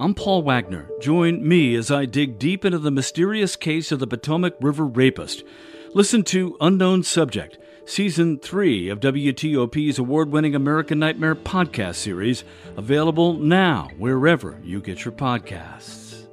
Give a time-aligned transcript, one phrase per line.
[0.00, 0.88] I'm Paul Wagner.
[1.02, 5.44] Join me as I dig deep into the mysterious case of the Potomac River rapist.
[5.92, 12.44] Listen to Unknown Subject, Season 3 of WTOP's award winning American Nightmare podcast series,
[12.78, 16.24] available now wherever you get your podcasts.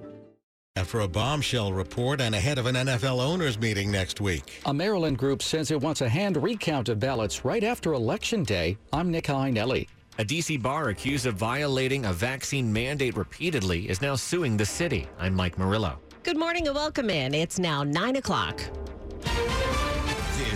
[0.78, 4.62] After a bombshell report and ahead of an NFL owners meeting next week.
[4.66, 8.78] A Maryland group says it wants a hand recount of ballots right after Election Day.
[8.94, 9.88] I'm Nick Iannelli.
[10.20, 10.58] A D.C.
[10.58, 15.06] bar accused of violating a vaccine mandate repeatedly is now suing the city.
[15.20, 16.00] I'm Mike Murillo.
[16.24, 17.36] Good morning and welcome in.
[17.36, 18.60] It's now 9 o'clock.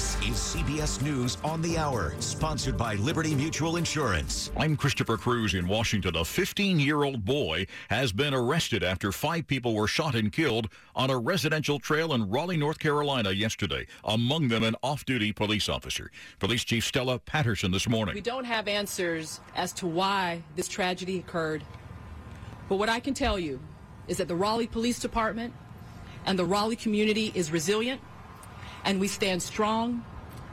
[0.02, 4.50] This is CBS News on the Hour, sponsored by Liberty Mutual Insurance.
[4.58, 6.16] I'm Christopher Cruz in Washington.
[6.16, 10.70] A 15 year old boy has been arrested after five people were shot and killed
[10.96, 15.70] on a residential trail in Raleigh, North Carolina yesterday, among them an off duty police
[15.70, 16.10] officer.
[16.40, 18.16] Police Chief Stella Patterson this morning.
[18.16, 21.64] We don't have answers as to why this tragedy occurred,
[22.70, 23.60] but what I can tell you
[24.08, 25.54] is that the Raleigh Police Department
[26.26, 28.02] and the Raleigh community is resilient
[28.86, 30.04] and we stand strong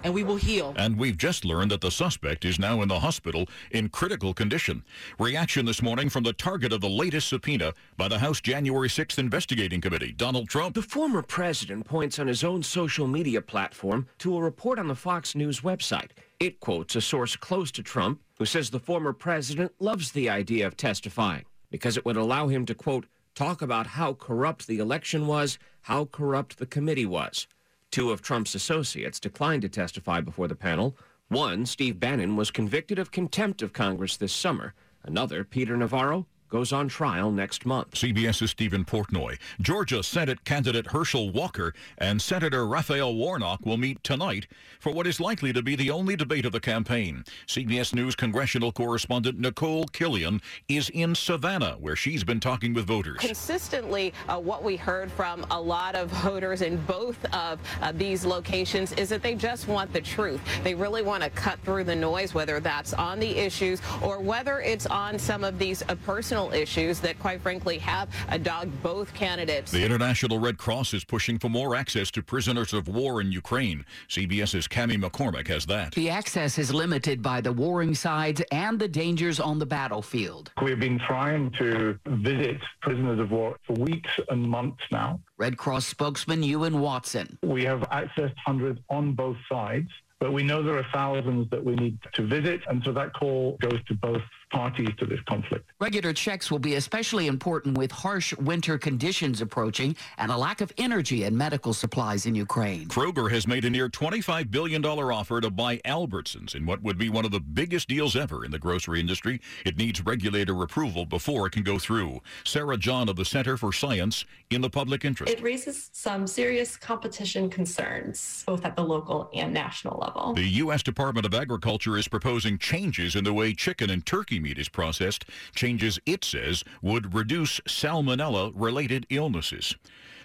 [0.05, 0.75] and we will heal.
[0.77, 4.85] And we've just learned that the suspect is now in the hospital in critical condition.
[5.19, 9.19] Reaction this morning from the target of the latest subpoena by the House January 6th
[9.19, 10.75] investigating committee, Donald Trump.
[10.75, 14.95] The former president points on his own social media platform to a report on the
[14.95, 16.11] Fox News website.
[16.39, 20.67] It quotes a source close to Trump who says the former president loves the idea
[20.67, 25.27] of testifying because it would allow him to, quote, talk about how corrupt the election
[25.27, 27.47] was, how corrupt the committee was.
[27.91, 30.97] Two of Trump's associates declined to testify before the panel.
[31.29, 34.75] One, Steve Bannon, was convicted of contempt of Congress this summer.
[35.03, 37.93] Another, Peter Navarro, goes on trial next month.
[37.93, 39.39] CBS's Stephen Portnoy.
[39.61, 44.47] Georgia Senate candidate Herschel Walker and Senator Raphael Warnock will meet tonight
[44.81, 47.25] for what is likely to be the only debate of the campaign.
[47.47, 53.19] CBS News congressional correspondent Nikole Killion is in Savannah, where she's been talking with voters.
[53.19, 58.25] Consistently, uh, what we heard from a lot of voters in both of uh, these
[58.25, 60.41] locations is that they just want the truth.
[60.63, 64.61] They really want to cut through the noise, whether that's on the issues or whether
[64.61, 68.09] it's on some of these uh, personal issues that, quite frankly, have
[68.43, 69.73] dogged both candidates.
[69.73, 73.85] The International Red Cross is pushing for more access to prisoners of war in Ukraine.
[74.09, 75.95] CBS's Cami McCormick has that.
[75.95, 80.53] The access is limited by the warring sides and the dangers on the battlefield.
[80.63, 85.21] We've been trying to visit prisoners of war for weeks and months now.
[85.37, 87.39] Red Cross spokesman Ewan Watson.
[87.43, 89.89] We have accessed hundreds on both sides.
[90.21, 93.57] But we know there are thousands that we need to visit, and so that call
[93.61, 95.71] goes to both parties to this conflict.
[95.81, 100.73] Regular checks will be especially important with harsh winter conditions approaching and a lack of
[100.79, 102.89] energy and medical supplies in Ukraine.
[102.89, 107.09] Kroger has made a near $25 billion offer to buy Albertsons in what would be
[107.09, 109.41] one of the biggest deals ever in the grocery industry.
[109.65, 112.21] It needs regulator approval before it can go through.
[112.45, 115.33] Sarah John of the Center for Science in the Public Interest.
[115.33, 120.35] It raises some serious competition concerns, both at the local and national level.
[120.35, 120.83] The U.S.
[120.83, 125.25] Department of Agriculture is proposing changes in the way chicken and turkey meat is processed,
[125.55, 129.77] changes it says would reduce salmonella related illnesses.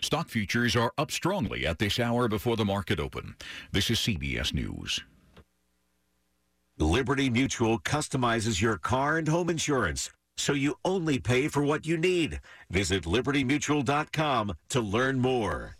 [0.01, 3.35] Stock futures are up strongly at this hour before the market open.
[3.71, 5.01] This is CBS News.
[6.77, 11.97] Liberty Mutual customizes your car and home insurance so you only pay for what you
[11.97, 12.41] need.
[12.69, 15.77] Visit libertymutual.com to learn more.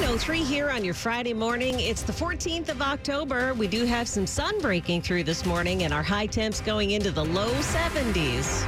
[0.00, 1.80] 903 here on your Friday morning.
[1.80, 3.52] It's the 14th of October.
[3.54, 7.10] We do have some sun breaking through this morning and our high temps going into
[7.10, 8.64] the low 70s.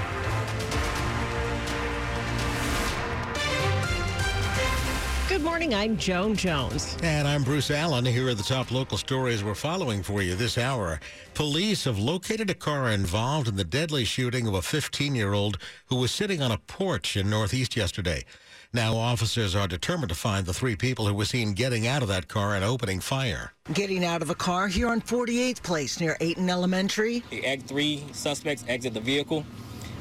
[5.28, 5.72] Good morning.
[5.72, 6.96] I'm Joan Jones.
[7.04, 8.04] And I'm Bruce Alan.
[8.04, 10.98] Here are the top local stories we're following for you this hour.
[11.34, 15.58] Police have located a car involved in the deadly shooting of a 15 year old
[15.86, 18.24] who was sitting on a porch in Northeast yesterday.
[18.72, 22.08] Now, officers are determined to find the three people who were seen getting out of
[22.08, 23.52] that car and opening fire.
[23.72, 27.24] Getting out of a car here on 48th Place near Aiton Elementary.
[27.30, 29.44] The three suspects exit the vehicle.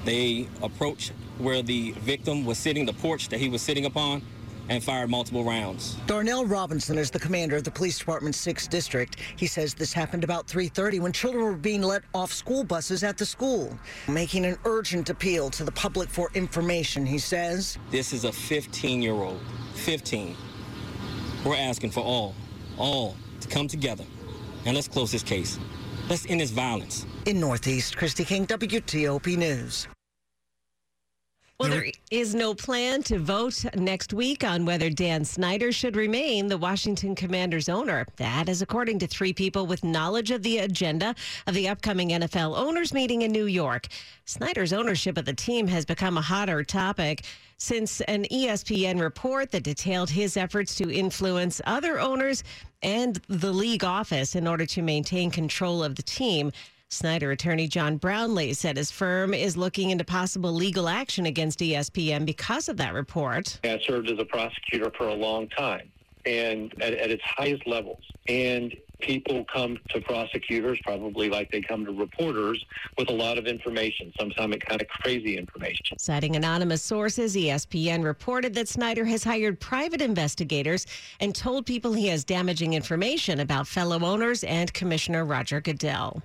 [0.05, 4.21] They approach where the victim was sitting, the porch that he was sitting upon
[4.69, 5.95] and fired multiple rounds.
[6.05, 9.17] Darnell Robinson is the commander of the police department's 6th district.
[9.35, 13.17] He says this happened about 3:30 when children were being let off school buses at
[13.17, 13.77] the school,
[14.07, 17.77] making an urgent appeal to the public for information, he says.
[17.89, 19.41] This is a 15-year-old,
[19.75, 20.35] 15.
[21.43, 22.35] We're asking for all,
[22.77, 24.05] all to come together
[24.65, 25.59] and let's close this case.
[26.09, 27.05] Let's end this violence.
[27.25, 29.87] In Northeast, Kristi King, WTOP News.
[31.59, 36.47] Well, there is no plan to vote next week on whether Dan Snyder should remain
[36.47, 38.05] the Washington Commanders owner.
[38.15, 41.13] That is according to three people with knowledge of the agenda
[41.47, 43.87] of the upcoming NFL owners meeting in New York.
[44.23, 47.25] Snyder's ownership of the team has become a hotter topic
[47.57, 52.41] since an ESPN report that detailed his efforts to influence other owners
[52.81, 56.53] and the league office in order to maintain control of the team.
[56.91, 62.25] Snyder attorney John Brownlee said his firm is looking into possible legal action against ESPN
[62.25, 63.59] because of that report.
[63.63, 65.91] I served as a prosecutor for a long time
[66.25, 68.03] and at, at its highest levels.
[68.27, 72.63] And people come to prosecutors, probably like they come to reporters,
[72.97, 75.97] with a lot of information, sometimes it kind of crazy information.
[75.97, 80.85] Citing anonymous sources, ESPN reported that Snyder has hired private investigators
[81.19, 86.21] and told people he has damaging information about fellow owners and Commissioner Roger Goodell.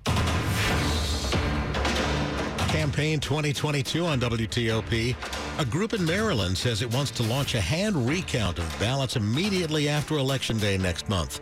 [2.74, 5.14] Campaign 2022 on WTOP.
[5.60, 9.88] A group in Maryland says it wants to launch a hand recount of ballots immediately
[9.88, 11.40] after Election Day next month.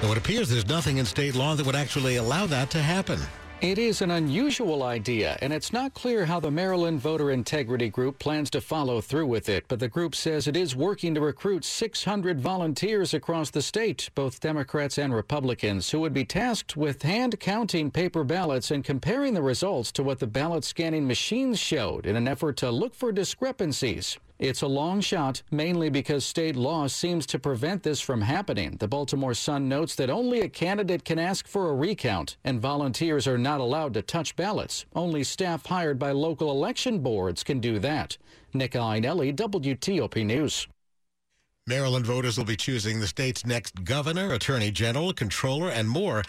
[0.00, 3.20] Though it appears there's nothing in state law that would actually allow that to happen.
[3.62, 8.18] It is an unusual idea, and it's not clear how the Maryland Voter Integrity Group
[8.18, 9.66] plans to follow through with it.
[9.68, 14.40] But the group says it is working to recruit 600 volunteers across the state, both
[14.40, 19.42] Democrats and Republicans, who would be tasked with hand counting paper ballots and comparing the
[19.42, 24.18] results to what the ballot scanning machines showed in an effort to look for discrepancies.
[24.42, 28.76] It's a long shot, mainly because state law seems to prevent this from happening.
[28.80, 33.28] The Baltimore Sun notes that only a candidate can ask for a recount, and volunteers
[33.28, 34.84] are not allowed to touch ballots.
[34.96, 38.18] Only staff hired by local election boards can do that.
[38.52, 40.66] Nick Iannelli, WTOP News.
[41.68, 46.24] Maryland voters will be choosing the state's next governor, attorney general, controller, and more.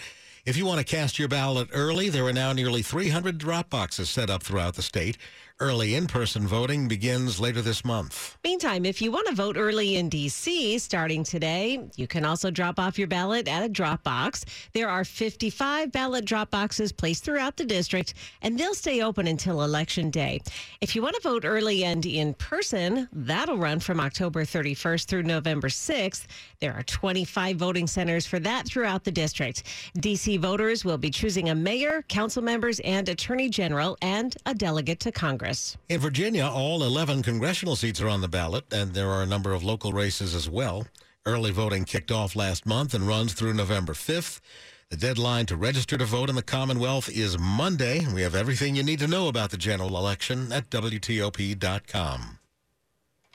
[0.46, 4.10] If you want to cast your ballot early, there are now nearly 300 drop boxes
[4.10, 5.18] set up throughout the state.
[5.60, 8.38] Early in person voting begins later this month.
[8.44, 10.80] Meantime, if you want to vote early in D.C.
[10.80, 14.46] starting today, you can also drop off your ballot at a drop box.
[14.74, 19.62] There are 55 ballot drop boxes placed throughout the district, and they'll stay open until
[19.62, 20.42] Election Day.
[20.82, 25.24] If you want to vote early and in person, that'll run from October 31st through
[25.24, 26.26] November 6th.
[26.62, 29.64] There are 25 voting centers for that throughout the district.
[30.00, 30.38] D.C.
[30.38, 35.12] voters will be choosing a mayor, council members, and attorney general, and a delegate to
[35.12, 35.53] Congress.
[35.90, 39.54] In Virginia, all 11 congressional seats are on the ballot, and there are a number
[39.54, 40.88] of local races as well.
[41.26, 44.42] Early voting kicked off last month and runs through November 5th.
[44.90, 48.06] The deadline to register to vote in the Commonwealth is Monday.
[48.14, 52.40] We have everything you need to know about the general election at WTOP.com.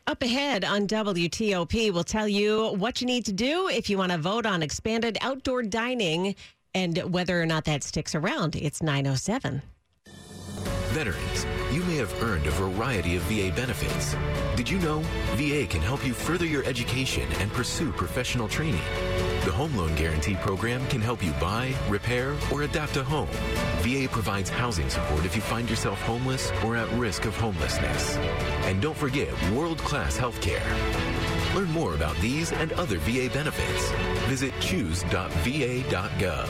[0.07, 4.13] Up ahead on WTOP, we'll tell you what you need to do if you want
[4.13, 6.35] to vote on expanded outdoor dining
[6.75, 8.57] and whether or not that sticks around.
[8.57, 9.63] It's 907.
[10.89, 14.17] Veterans, you may have earned a variety of VA benefits.
[14.57, 15.01] Did you know
[15.35, 18.81] VA can help you further your education and pursue professional training?
[19.45, 23.29] The Home Loan Guarantee Program can help you buy, repair, or adapt a home.
[23.81, 28.17] VA provides housing support if you find yourself homeless or at risk of homelessness.
[28.65, 30.65] And don't forget world-class health care.
[31.55, 33.91] Learn more about these and other VA benefits.
[34.27, 36.49] Visit choose.va.gov.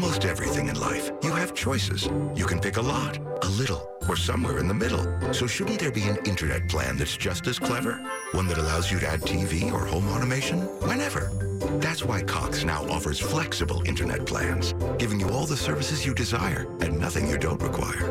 [0.00, 2.08] Almost everything in life, you have choices.
[2.36, 5.04] You can pick a lot, a little, or somewhere in the middle.
[5.32, 8.00] So shouldn't there be an internet plan that's just as clever?
[8.30, 11.32] One that allows you to add TV or home automation whenever.
[11.80, 16.68] That's why Cox now offers flexible internet plans, giving you all the services you desire
[16.80, 18.06] and nothing you don't require.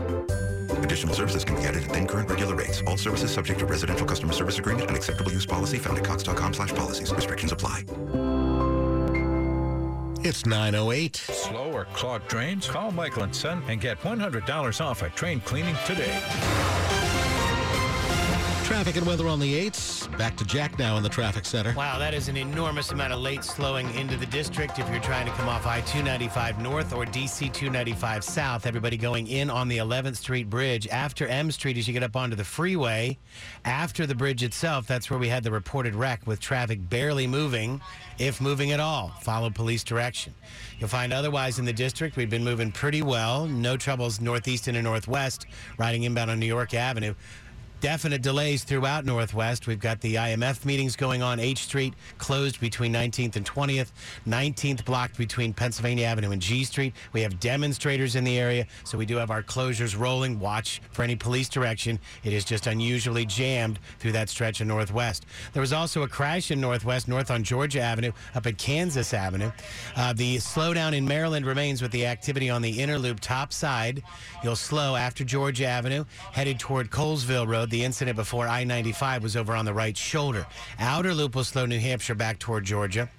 [0.84, 2.84] Additional services can be added at then current regular rates.
[2.86, 6.54] All services subject to residential customer service agreement and acceptable use policy found at cox.com
[6.54, 7.14] slash policies.
[7.14, 7.86] Restrictions apply.
[10.28, 11.16] It's 908.
[11.16, 12.68] Slow or clogged drains?
[12.68, 16.22] Call Michael and Son and get $100 off a train cleaning today.
[18.68, 20.18] Traffic and weather on the 8s.
[20.18, 21.74] Back to Jack now in the traffic center.
[21.74, 24.78] Wow, that is an enormous amount of late slowing into the district.
[24.78, 29.28] If you're trying to come off I 295 North or DC 295 South, everybody going
[29.28, 32.44] in on the 11th Street Bridge after M Street as you get up onto the
[32.44, 33.18] freeway.
[33.64, 37.80] After the bridge itself, that's where we had the reported wreck with traffic barely moving,
[38.20, 39.14] if moving at all.
[39.22, 40.34] Follow police direction.
[40.78, 43.46] You'll find otherwise in the district, we've been moving pretty well.
[43.48, 45.46] No troubles northeast and northwest,
[45.78, 47.14] riding inbound on New York Avenue.
[47.80, 49.68] Definite delays throughout Northwest.
[49.68, 51.40] We've got the IMF meetings going on.
[51.40, 53.92] H Street closed between 19th and 20th.
[54.28, 56.94] 19th blocked between Pennsylvania Avenue and G Street.
[57.14, 60.40] We have demonstrators in the area, so we do have our closures rolling.
[60.40, 62.00] Watch for any police direction.
[62.24, 65.28] It is just unusually jammed through that stretch of Northwest.
[65.54, 69.52] There was also a crash in Northwest, north on Georgia Avenue, up at Kansas Avenue.
[69.96, 74.02] Uh, the slowdown in Maryland remains with the activity on the inner loop top side.
[74.44, 77.67] You'll slow after Georgia Avenue, headed toward Colesville Road.
[77.70, 80.48] The incident before I 95 was over on the right shoulder.
[80.80, 83.10] Outer loop will slow New Hampshire back toward Georgia.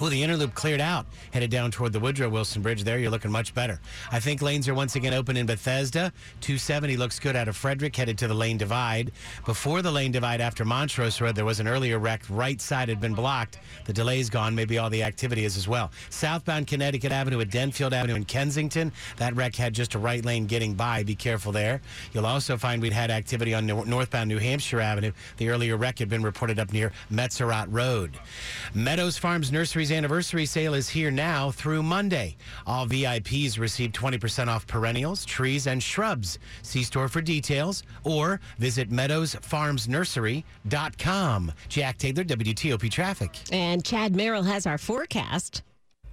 [0.00, 2.82] Well, the inner loop cleared out, headed down toward the Woodrow Wilson Bridge.
[2.82, 3.78] There, you're looking much better.
[4.10, 6.12] I think lanes are once again open in Bethesda.
[6.40, 9.12] 270 looks good out of Frederick, headed to the lane divide.
[9.44, 12.22] Before the lane divide after Montrose Road, there was an earlier wreck.
[12.28, 13.58] Right side had been blocked.
[13.84, 14.54] The delay's gone.
[14.54, 15.90] Maybe all the activity is as well.
[16.10, 18.92] Southbound Connecticut Avenue at Denfield Avenue in Kensington.
[19.18, 21.02] That wreck had just a right lane getting by.
[21.04, 21.80] Be careful there.
[22.12, 25.12] You'll also find we'd had activity on nor- northbound New Hampshire Avenue.
[25.36, 28.18] The earlier wreck had been reported up near Metzerott Road.
[28.74, 32.36] Meadows Farms Nursery's anniversary sale is here now through Monday.
[32.66, 36.38] All VIPs receive 20% off perennials, trees, and shrubs.
[36.60, 41.52] See store for details or visit meadowsfarmsnursery.com.
[41.70, 43.34] Jack Taylor, WTOP Traffic.
[43.50, 45.62] And Chad Merrill has our forecast.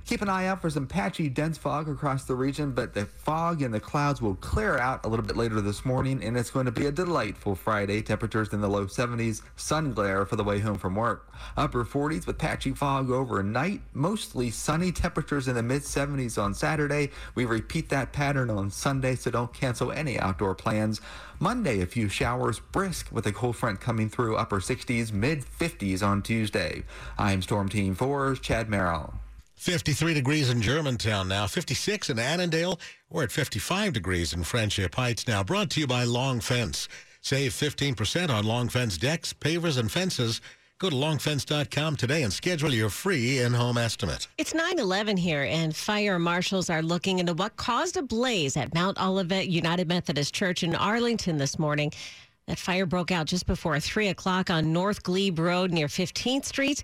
[0.05, 3.61] Keep an eye out for some patchy, dense fog across the region, but the fog
[3.61, 6.65] and the clouds will clear out a little bit later this morning, and it's going
[6.65, 8.01] to be a delightful Friday.
[8.01, 11.31] Temperatures in the low 70s, sun glare for the way home from work.
[11.55, 17.11] Upper 40s with patchy fog overnight, mostly sunny temperatures in the mid 70s on Saturday.
[17.35, 21.01] We repeat that pattern on Sunday, so don't cancel any outdoor plans.
[21.39, 26.01] Monday, a few showers, brisk with a cold front coming through upper 60s, mid 50s
[26.01, 26.83] on Tuesday.
[27.17, 29.13] I'm Storm Team 4's Chad Merrill.
[29.59, 32.79] 53 degrees in Germantown now, 56 in Annandale.
[33.09, 35.43] We're at 55 degrees in Friendship Heights now.
[35.43, 36.87] Brought to you by Long Fence.
[37.19, 40.39] Save 15% on Long Fence decks, pavers, and fences.
[40.77, 44.29] Go to longfence.com today and schedule your free in-home estimate.
[44.37, 48.73] It's 9 11 here, and fire marshals are looking into what caused a blaze at
[48.73, 51.91] Mount Olivet United Methodist Church in Arlington this morning.
[52.47, 56.81] That fire broke out just before 3 o'clock on North Glebe Road near 15th Street.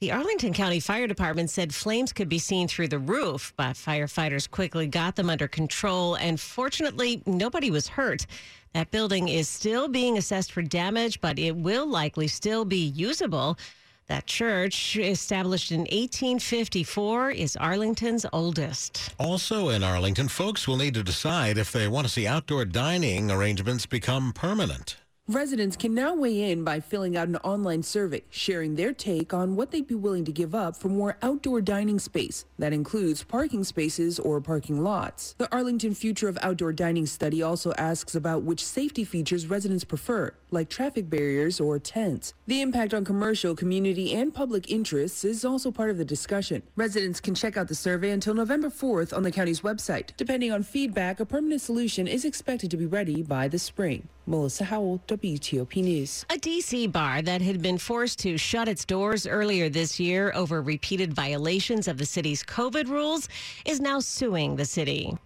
[0.00, 4.50] The Arlington County Fire Department said flames could be seen through the roof, but firefighters
[4.50, 8.24] quickly got them under control, and fortunately, nobody was hurt.
[8.72, 13.58] That building is still being assessed for damage, but it will likely still be usable.
[14.06, 19.10] That church, established in 1854, is Arlington's oldest.
[19.18, 23.30] Also in Arlington, folks will need to decide if they want to see outdoor dining
[23.30, 24.96] arrangements become permanent.
[25.30, 29.54] Residents can now weigh in by filling out an online survey, sharing their take on
[29.54, 32.46] what they'd be willing to give up for more outdoor dining space.
[32.58, 35.36] That includes parking spaces or parking lots.
[35.38, 40.34] The Arlington Future of Outdoor Dining study also asks about which safety features residents prefer,
[40.50, 42.34] like traffic barriers or tents.
[42.48, 46.64] The impact on commercial, community, and public interests is also part of the discussion.
[46.74, 50.10] Residents can check out the survey until November 4th on the county's website.
[50.16, 54.08] Depending on feedback, a permanent solution is expected to be ready by the spring.
[54.30, 56.24] Melissa Howell, WTOP News.
[56.30, 60.62] A DC bar that had been forced to shut its doors earlier this year over
[60.62, 63.28] repeated violations of the city's COVID rules
[63.66, 65.18] is now suing the city.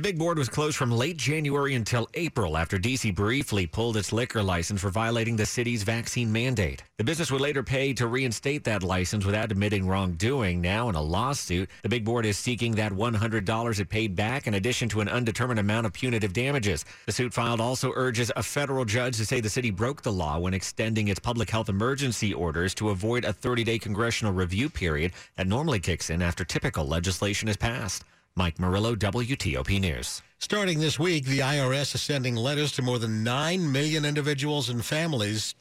[0.00, 4.14] The big board was closed from late January until April after DC briefly pulled its
[4.14, 6.82] liquor license for violating the city's vaccine mandate.
[6.96, 10.62] The business would later pay to reinstate that license without admitting wrongdoing.
[10.62, 14.54] Now, in a lawsuit, the big board is seeking that $100 it paid back in
[14.54, 16.86] addition to an undetermined amount of punitive damages.
[17.04, 20.38] The suit filed also urges a federal judge to say the city broke the law
[20.38, 25.12] when extending its public health emergency orders to avoid a 30 day congressional review period
[25.36, 28.02] that normally kicks in after typical legislation is passed.
[28.36, 30.22] Mike Murillo, WTOP News.
[30.38, 34.84] Starting this week, the IRS is sending letters to more than 9 million individuals and
[34.84, 35.54] families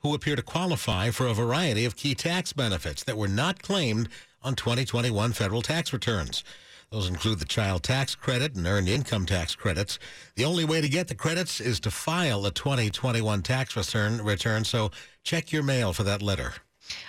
[0.00, 4.08] who appear to qualify for a variety of key tax benefits that were not claimed
[4.42, 6.44] on 2021 federal tax returns.
[6.90, 9.98] Those include the child tax credit and earned income tax credits.
[10.36, 14.64] The only way to get the credits is to file a 2021 tax return, return
[14.64, 14.90] so
[15.24, 16.54] check your mail for that letter.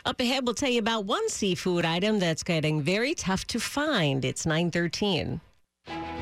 [0.06, 4.24] Up ahead, we'll tell you about one seafood item that's getting very tough to find.
[4.24, 5.42] It's 913.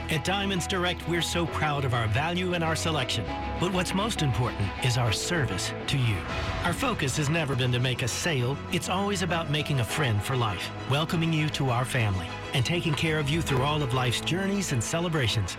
[0.07, 3.25] At Diamonds Direct, we're so proud of our value and our selection.
[3.59, 6.17] But what's most important is our service to you.
[6.63, 10.21] Our focus has never been to make a sale, it's always about making a friend
[10.21, 13.95] for life, welcoming you to our family, and taking care of you through all of
[13.95, 15.57] life's journeys and celebrations.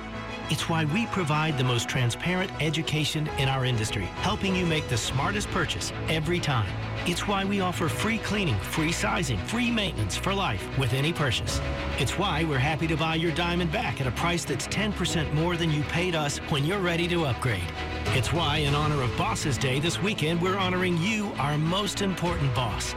[0.48, 4.96] It's why we provide the most transparent education in our industry, helping you make the
[4.96, 6.72] smartest purchase every time.
[7.04, 11.60] It's why we offer free cleaning, free sizing, free maintenance for life with any purchase.
[11.98, 15.56] It's why we're happy to buy your diamond back at a price that's 10% more
[15.56, 17.66] than you paid us when you're ready to upgrade.
[18.14, 22.54] It's why, in honor of Bosses Day this weekend, we're honoring you, our most important
[22.54, 22.94] boss.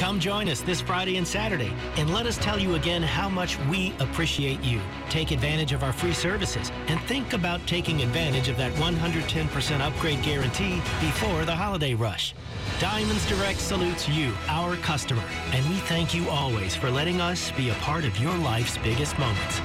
[0.00, 3.58] Come join us this Friday and Saturday and let us tell you again how much
[3.68, 4.80] we appreciate you.
[5.10, 10.22] Take advantage of our free services and think about taking advantage of that 110% upgrade
[10.22, 12.34] guarantee before the holiday rush.
[12.80, 17.68] Diamonds Direct salutes you, our customer, and we thank you always for letting us be
[17.68, 19.60] a part of your life's biggest moments.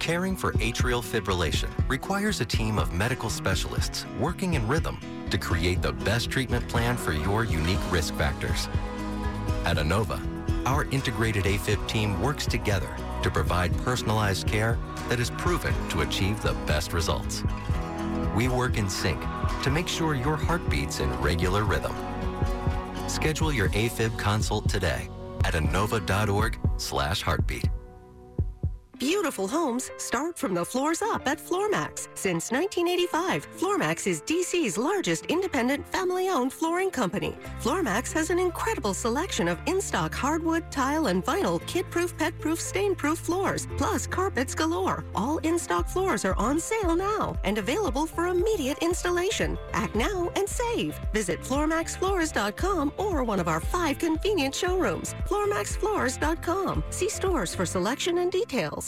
[0.00, 4.98] Caring for atrial fibrillation requires a team of medical specialists working in rhythm
[5.30, 8.68] to create the best treatment plan for your unique risk factors.
[9.66, 10.20] At Inova,
[10.64, 12.88] our integrated AFib team works together
[13.24, 17.42] to provide personalized care that is proven to achieve the best results.
[18.36, 19.20] We work in sync
[19.64, 21.92] to make sure your heart beats in regular rhythm.
[23.08, 25.08] Schedule your AFib consult today
[25.44, 27.68] at inova.org slash heartbeat.
[28.98, 32.08] Beautiful homes start from the floors up at Floormax.
[32.14, 37.36] Since 1985, Floormax is DC's largest independent family-owned flooring company.
[37.60, 43.68] Floormax has an incredible selection of in-stock hardwood, tile, and vinyl kid-proof, pet-proof, stain-proof floors,
[43.76, 45.04] plus carpets galore.
[45.14, 49.58] All in-stock floors are on sale now and available for immediate installation.
[49.74, 50.98] Act now and save.
[51.12, 55.14] Visit floormaxfloors.com or one of our five convenient showrooms.
[55.28, 56.82] floormaxfloors.com.
[56.88, 58.85] See stores for selection and details.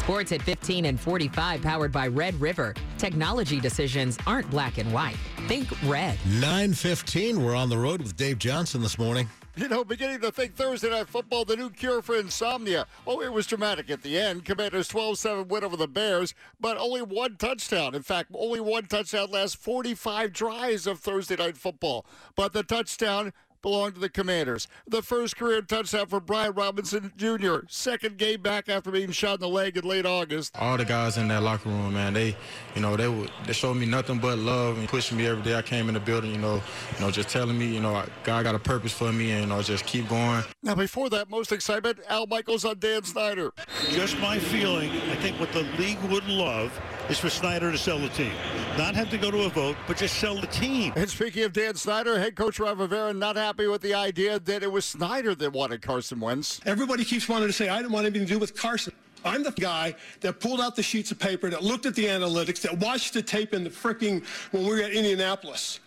[0.00, 2.74] Sports at 15 and 45, powered by Red River.
[2.98, 5.16] Technology decisions aren't black and white.
[5.46, 6.18] Think red.
[6.26, 9.28] 915, we're on the road with Dave Johnson this morning.
[9.56, 12.86] You know, beginning to think Thursday Night Football, the new cure for insomnia.
[13.06, 14.44] Oh, it was dramatic at the end.
[14.44, 17.94] Commanders 12 7 win over the Bears, but only one touchdown.
[17.94, 22.06] In fact, only one touchdown last 45 drives of Thursday Night Football.
[22.36, 24.66] But the touchdown belonged to the Commanders.
[24.86, 29.40] The first career touchdown for Brian Robinson Jr., second game back after being shot in
[29.40, 30.56] the leg in late August.
[30.58, 32.36] All the guys in that locker room, man, they,
[32.74, 35.54] you know, they would, they showed me nothing but love and pushing me every day
[35.54, 36.62] I came in the building, you know,
[36.94, 39.46] you know, just telling me, you know, God got a purpose for me and, you
[39.46, 40.42] know, just keep going.
[40.62, 43.52] Now, before that, most excitement, Al Michaels on Dan Snyder.
[43.90, 47.98] Just my feeling, I think what the league would love is for Snyder to sell
[47.98, 48.32] the team.
[48.78, 50.92] Not have to go to a vote, but just sell the team.
[50.96, 54.62] And speaking of Dan Snyder, head coach Ron Rivera not happy with the idea that
[54.62, 56.60] it was Snyder that wanted Carson Wentz.
[56.64, 58.92] Everybody keeps wanting to say, I didn't want anything to do with Carson.
[59.24, 62.62] I'm the guy that pulled out the sheets of paper, that looked at the analytics,
[62.62, 65.80] that watched the tape in the freaking when we were at Indianapolis.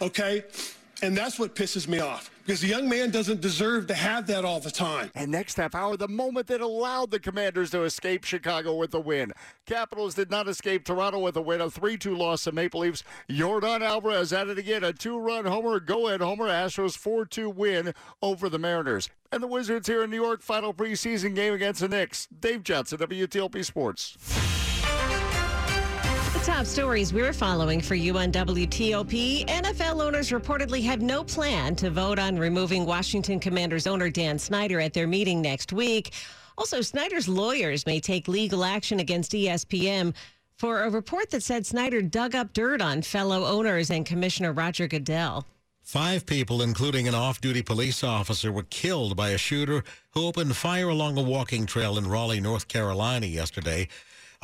[0.00, 0.44] Okay?
[1.04, 4.42] And that's what pisses me off because the young man doesn't deserve to have that
[4.42, 5.10] all the time.
[5.14, 9.00] And next half hour, the moment that allowed the Commanders to escape Chicago with a
[9.00, 9.34] win.
[9.66, 13.04] Capitals did not escape Toronto with a win, a 3 2 loss to Maple Leafs.
[13.28, 16.48] Yordan Alvarez added again a two run homer, go ahead homer.
[16.48, 19.10] Astros 4 2 win over the Mariners.
[19.30, 22.28] And the Wizards here in New York, final preseason game against the Knicks.
[22.40, 24.63] Dave Johnson, WTOP Sports.
[26.34, 29.46] The top stories we're following for you on WTOP.
[29.46, 34.80] NFL owners reportedly have no plan to vote on removing Washington Commanders owner Dan Snyder
[34.80, 36.12] at their meeting next week.
[36.58, 40.12] Also, Snyder's lawyers may take legal action against ESPN
[40.56, 44.88] for a report that said Snyder dug up dirt on fellow owners and Commissioner Roger
[44.88, 45.46] Goodell.
[45.82, 50.56] Five people, including an off duty police officer, were killed by a shooter who opened
[50.56, 53.86] fire along a walking trail in Raleigh, North Carolina yesterday.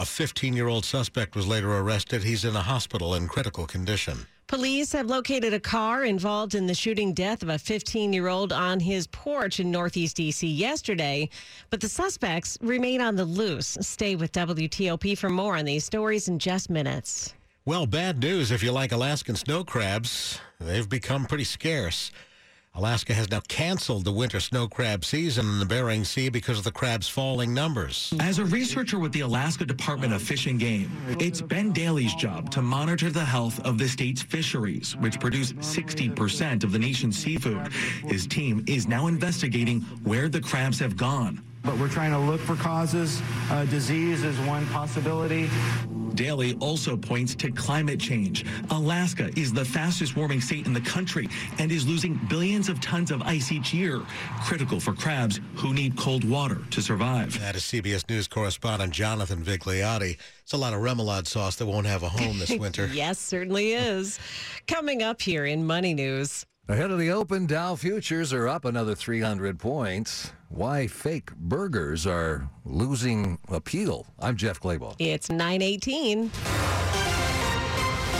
[0.00, 2.24] A 15 year old suspect was later arrested.
[2.24, 4.26] He's in a hospital in critical condition.
[4.46, 8.50] Police have located a car involved in the shooting death of a 15 year old
[8.50, 10.48] on his porch in Northeast D.C.
[10.48, 11.28] yesterday,
[11.68, 13.76] but the suspects remain on the loose.
[13.82, 17.34] Stay with WTOP for more on these stories in just minutes.
[17.66, 20.40] Well, bad news if you like Alaskan snow crabs.
[20.58, 22.10] They've become pretty scarce.
[22.74, 26.64] Alaska has now canceled the winter snow crab season in the Bering Sea because of
[26.64, 28.14] the crabs' falling numbers.
[28.20, 32.48] As a researcher with the Alaska Department of Fish and Game, it's Ben Daly's job
[32.52, 37.72] to monitor the health of the state's fisheries, which produce 60% of the nation's seafood.
[38.06, 41.42] His team is now investigating where the crabs have gone.
[41.62, 43.20] But we're trying to look for causes.
[43.50, 45.48] Uh, disease is one possibility.
[46.14, 48.44] Daly also points to climate change.
[48.70, 53.10] Alaska is the fastest warming state in the country and is losing billions of tons
[53.10, 54.00] of ice each year,
[54.42, 57.38] critical for crabs who need cold water to survive.
[57.40, 60.18] That is CBS News correspondent Jonathan Vigliotti.
[60.42, 62.86] It's a lot of remoulade sauce that won't have a home this winter.
[62.92, 64.18] yes, certainly is.
[64.66, 66.44] Coming up here in Money News.
[66.70, 70.32] Ahead of the open, Dow futures are up another 300 points.
[70.50, 74.06] Why fake burgers are losing appeal.
[74.20, 74.94] I'm Jeff Clabaugh.
[75.00, 76.30] It's 918.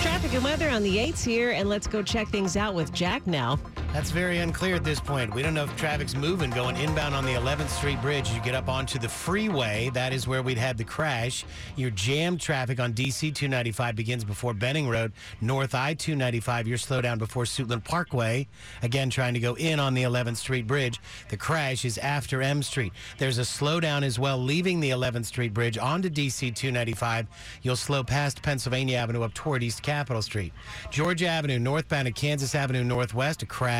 [0.02, 3.24] Traffic and weather on the 8s here, and let's go check things out with Jack
[3.24, 3.56] now.
[3.92, 5.34] That's very unclear at this point.
[5.34, 8.30] We don't know if traffic's moving going inbound on the 11th Street Bridge.
[8.30, 9.90] You get up onto the freeway.
[9.92, 11.44] That is where we'd had the crash.
[11.74, 15.12] Your jammed traffic on DC 295 begins before Benning Road.
[15.40, 18.46] North I 295, Your slowdown before Suitland Parkway.
[18.82, 21.00] Again, trying to go in on the 11th Street Bridge.
[21.28, 22.92] The crash is after M Street.
[23.18, 27.26] There's a slowdown as well leaving the 11th Street Bridge onto DC 295.
[27.62, 30.52] You'll slow past Pennsylvania Avenue up toward East Capitol Street.
[30.92, 33.79] Georgia Avenue northbound to Kansas Avenue Northwest, a crash.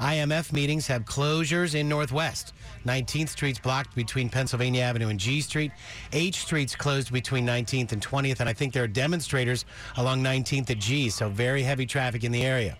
[0.00, 2.54] IMF meetings have closures in Northwest.
[2.86, 5.72] 19th Street's blocked between Pennsylvania Avenue and G Street.
[6.12, 9.64] H Street's closed between 19th and 20th, and I think there are demonstrators
[9.96, 12.76] along 19th at G, so very heavy traffic in the area.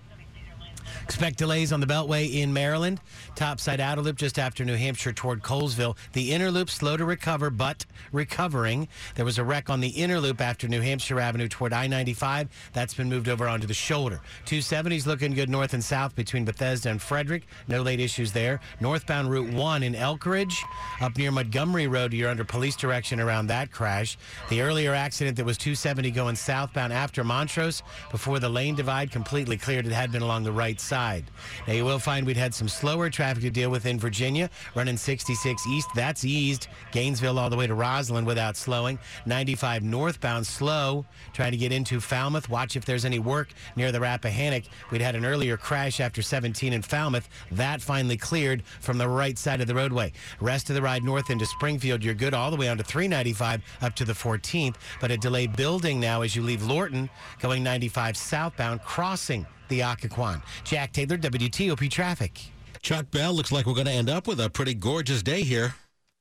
[1.05, 3.01] Expect delays on the Beltway in Maryland.
[3.35, 5.97] Topside outer loop just after New Hampshire toward Colesville.
[6.13, 8.89] The inner loop slow to recover, but recovering.
[9.15, 12.49] There was a wreck on the inner loop after New Hampshire Avenue toward I 95.
[12.73, 14.21] That's been moved over onto the shoulder.
[14.47, 17.47] 270's looking good north and south between Bethesda and Frederick.
[17.69, 18.61] No late issues there.
[18.81, 20.57] Northbound Route 1 in Elkridge.
[21.01, 24.19] Up near Montgomery Road, you're under police direction around that crash.
[24.49, 29.57] The earlier accident that was 270 going southbound after Montrose before the lane divide completely
[29.57, 29.87] cleared.
[29.87, 31.31] It had been along the right side.
[31.67, 34.97] Now, you will find we'd had some slower traffic to deal with in Virginia, running
[34.97, 35.89] 66 east.
[35.95, 36.69] That's eased.
[36.93, 38.99] Gainesville all the way to Rosslyn without slowing.
[39.27, 42.49] 95 northbound slow, trying to get into Falmouth.
[42.49, 44.65] Watch if there's any work near the Rappahannock.
[44.91, 47.29] We'd had an earlier crash after 17 in Falmouth.
[47.53, 50.13] That finally cleared from the right side of the roadway.
[50.41, 53.95] Rest of the ride north into Springfield, you're good all the way onto 395 up
[53.97, 57.09] to the 14th, but a delay building now as you leave Lorton,
[57.41, 60.43] going 95 southbound, crossing the Occoquan.
[60.65, 62.41] Jack Taylor, WTOP Traffic.
[62.83, 65.75] Chuck Bell, looks like we're going to end up with a pretty gorgeous day here.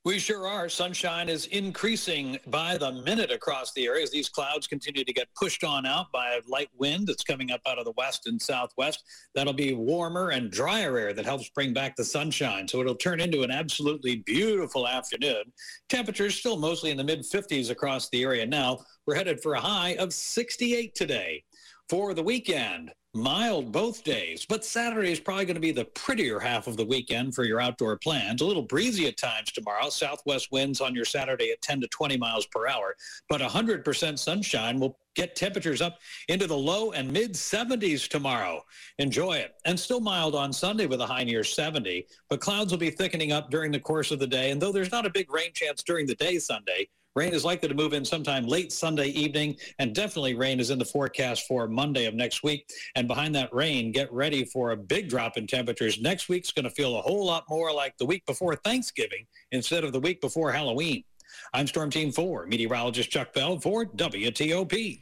[0.06, 0.70] We sure are.
[0.70, 5.34] Sunshine is increasing by the minute across the area as these clouds continue to get
[5.34, 8.40] pushed on out by a light wind that's coming up out of the west and
[8.40, 9.04] southwest.
[9.34, 12.68] That'll be warmer and drier air that helps bring back the sunshine.
[12.68, 15.52] So it'll turn into an absolutely beautiful afternoon.
[15.90, 18.86] Temperatures still mostly in the mid 50s across the area now.
[19.08, 21.44] We're headed for a high of 68 today.
[21.90, 26.40] For the weekend, mild both days, but Saturday is probably going to be the prettier
[26.40, 28.42] half of the weekend for your outdoor plans.
[28.42, 29.90] A little breezy at times tomorrow.
[29.90, 32.96] Southwest winds on your Saturday at 10 to 20 miles per hour,
[33.30, 38.62] but 100% sunshine will get temperatures up into the low and mid 70s tomorrow.
[39.00, 39.56] Enjoy it.
[39.66, 43.32] And still mild on Sunday with a high near 70, but clouds will be thickening
[43.32, 44.52] up during the course of the day.
[44.52, 47.70] And though there's not a big rain chance during the day Sunday, Rain is likely
[47.70, 51.66] to move in sometime late Sunday evening, and definitely rain is in the forecast for
[51.66, 52.70] Monday of next week.
[52.96, 56.02] And behind that rain, get ready for a big drop in temperatures.
[56.02, 59.86] Next week's going to feel a whole lot more like the week before Thanksgiving instead
[59.86, 61.06] of the week before Halloween.
[61.54, 65.00] I'm Storm Team 4, meteorologist Chuck Bell for WTOP.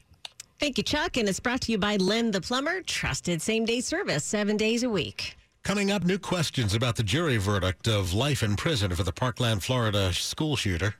[0.60, 1.18] Thank you, Chuck.
[1.18, 4.84] And it's brought to you by Len the Plumber, trusted same day service seven days
[4.84, 5.36] a week.
[5.64, 9.64] Coming up, new questions about the jury verdict of life in prison for the Parkland,
[9.64, 10.94] Florida school shooter.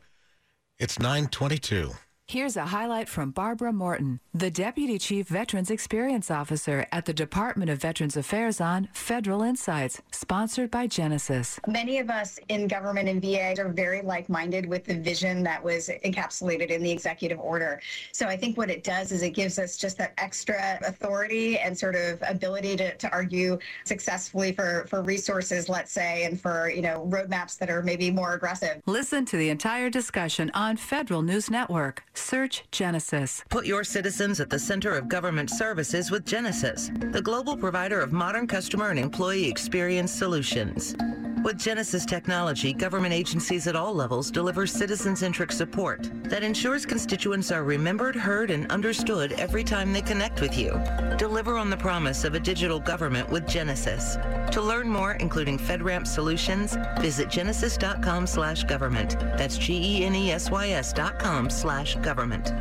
[0.80, 1.92] It's 922.
[2.26, 7.70] Here's a highlight from Barbara Morton, the Deputy Chief Veterans Experience Officer at the Department
[7.70, 11.60] of Veterans Affairs on Federal Insights, sponsored by Genesys.
[11.68, 15.62] Many of us in government and VA are very like minded with the vision that
[15.62, 17.82] was encapsulated in the executive order.
[18.14, 21.78] So I think what it does is it gives us just that extra authority and
[21.78, 26.82] sort of ability to, to argue successfully for, for resources, let's say, and for, you
[26.82, 28.82] know, roadmaps that are maybe more aggressive.
[28.88, 32.04] Listen to the entire discussion on Federal News Network.
[32.24, 33.44] Search Genesys.
[33.50, 38.14] Put your citizens at the center of government services with Genesys, the global provider of
[38.14, 40.96] modern customer and employee experience solutions.
[41.44, 47.66] With Genesys technology, government agencies at all levels deliver citizen-centric support that ensures constituents are
[47.66, 50.82] remembered, heard, and understood every time they connect with you.
[51.18, 54.50] Deliver on the promise of a digital government with Genesys.
[54.52, 59.20] To learn more, including FedRAMP solutions, visit genesys.com slash government.
[59.20, 62.54] That's G-E-N-E-S-Y-S dot com slash government.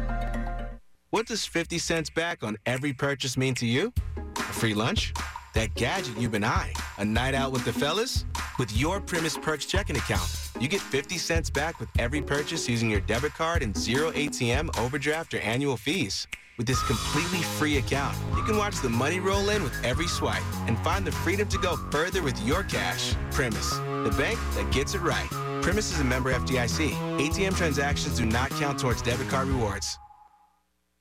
[1.10, 3.92] What does 50 cents back on every purchase mean to you?
[4.36, 5.12] A free lunch?
[5.54, 6.74] That gadget you've been eyeing?
[6.96, 8.24] A night out with the fellas?
[8.58, 10.26] With your Primis Perks checking account,
[10.58, 14.78] you get 50 cents back with every purchase using your debit card and zero ATM,
[14.78, 16.26] overdraft, or annual fees.
[16.56, 20.42] With this completely free account, you can watch the money roll in with every swipe
[20.66, 23.14] and find the freedom to go further with your cash.
[23.32, 23.70] Primis,
[24.04, 25.51] the bank that gets it right.
[25.62, 26.90] Primis is a member FDIC.
[27.18, 30.01] ATM transactions do not count towards debit card rewards.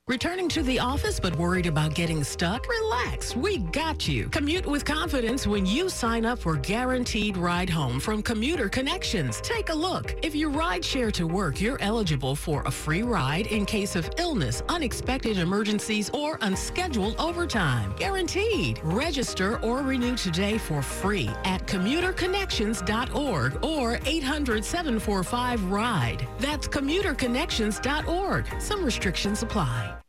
[0.08, 2.68] Returning to the office but worried about getting stuck?
[2.68, 4.28] Relax, we got you.
[4.30, 9.40] Commute with confidence when you sign up for Guaranteed Ride Home from Commuter Connections.
[9.42, 10.16] Take a look.
[10.24, 14.10] If you ride share to work, you're eligible for a free ride in case of
[14.18, 17.94] illness, unexpected emergencies, or unscheduled overtime.
[17.96, 18.80] Guaranteed.
[18.82, 26.26] Register or renew today for free at commuterconnections.org or 800-745-RIDE.
[26.40, 28.60] That's commuterconnections.org.
[28.60, 30.01] Some restrictions apply.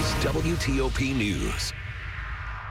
[0.00, 1.74] Is WTOP News.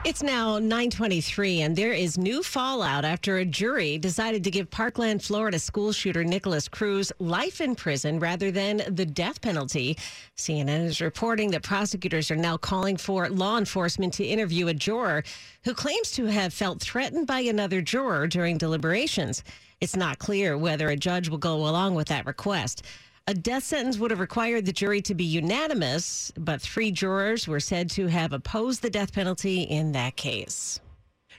[0.04, 5.22] It's now 923, and there is new fallout after a jury decided to give Parkland,
[5.22, 9.96] Florida school shooter Nikolas Cruz life in prison rather than the death penalty.
[10.36, 15.22] CNN is reporting that prosecutors are now calling for law enforcement to interview a juror
[15.62, 19.44] who claims to have felt threatened by another juror during deliberations.
[19.80, 22.84] It's not clear whether a judge will go along with that request.
[23.26, 27.60] A death sentence would have required the jury to be unanimous, but three jurors were
[27.60, 30.80] said to have opposed the death penalty in that case.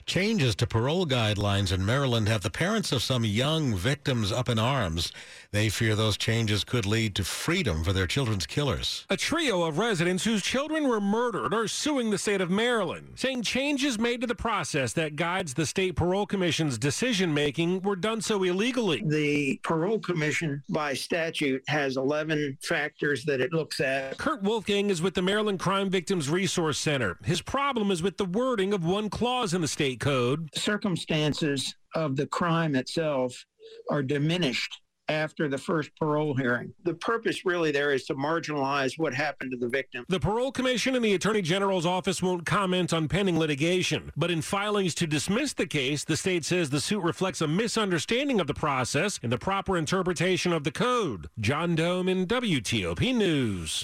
[0.06, 4.58] Changes to parole guidelines in Maryland have the parents of some young victims up in
[4.58, 5.12] arms.
[5.53, 9.05] They fear those changes could lead to freedom for their children's killers.
[9.09, 13.41] A trio of residents whose children were murdered are suing the state of Maryland, saying
[13.41, 18.21] changes made to the process that guides the state parole commission's decision making were done
[18.21, 19.03] so illegally.
[19.05, 24.17] The parole commission, by statute, has 11 factors that it looks at.
[24.17, 27.17] Kurt Wolfgang is with the Maryland Crime Victims Resource Center.
[27.25, 30.47] His problem is with the wording of one clause in the state code.
[30.55, 33.45] Circumstances of the crime itself
[33.89, 36.73] are diminished after the first parole hearing.
[36.83, 40.05] The purpose really there is to marginalize what happened to the victim.
[40.07, 44.41] The Parole Commission and the Attorney General's office won't comment on pending litigation, but in
[44.41, 48.53] filings to dismiss the case, the state says the suit reflects a misunderstanding of the
[48.53, 51.29] process and the proper interpretation of the code.
[51.39, 53.83] John Domen WTOP News.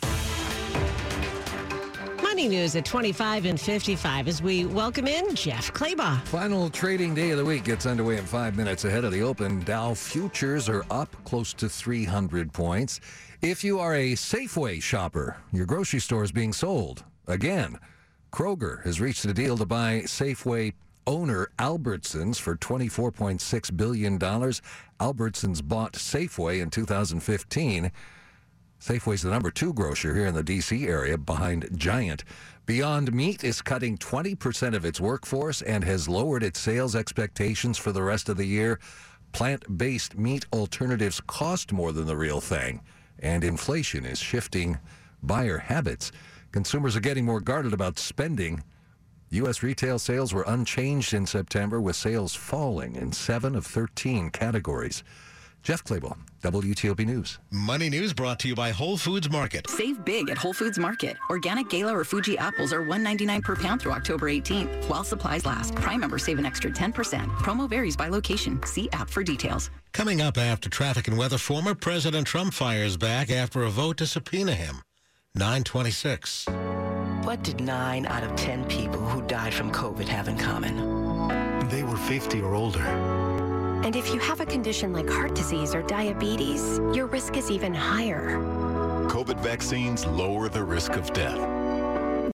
[2.46, 6.22] News at 25 and 55 as we welcome in Jeff Clabaugh.
[6.26, 9.62] Final trading day of the week gets underway in five minutes ahead of the open.
[9.62, 13.00] Dow futures are up close to 300 points.
[13.42, 17.04] If you are a Safeway shopper, your grocery store is being sold.
[17.26, 17.80] Again,
[18.32, 20.74] Kroger has reached a deal to buy Safeway
[21.08, 24.20] owner Albertsons for $24.6 billion.
[24.20, 27.92] Albertsons bought Safeway in 2015.
[28.80, 30.88] Safeway's the number two grocer here in the D.C.
[30.88, 32.24] area behind Giant.
[32.68, 37.92] Beyond Meat is cutting 20% of its workforce and has lowered its sales expectations for
[37.92, 38.80] the rest of the year.
[39.32, 42.82] Plant based meat alternatives cost more than the real thing,
[43.20, 44.78] and inflation is shifting
[45.24, 46.12] buyer habits.
[46.52, 48.64] Consumers are getting more guarded about spending.
[49.30, 49.64] U.S.
[49.64, 55.04] retail sales were unchanged in September, with sales falling in seven of 13 categories.
[55.64, 57.40] Jeff Clabaugh, WTOP News.
[57.52, 59.70] Money News brought to you by Whole Foods Market.
[59.70, 61.18] Save big at Whole Foods Market.
[61.30, 64.88] Organic Gala or Fuji apples are $1.99 per pound through October 18th.
[64.88, 65.74] While supplies last.
[65.76, 67.26] Prime members save an extra 10%.
[67.40, 68.62] Promo varies by location.
[68.66, 69.72] See app for details.
[69.94, 74.06] Coming up after traffic and weather, former President Trump fires back after a vote to
[74.06, 74.84] subpoena him.
[75.34, 76.48] 926.
[77.24, 81.28] What did nine out of 10 people who died from COVID have in common?
[81.70, 82.84] They were 50 or older.
[83.84, 87.74] And if you have a condition like heart disease or diabetes, your risk is even
[87.74, 88.38] higher.
[89.10, 91.67] COVID vaccines lower the risk of death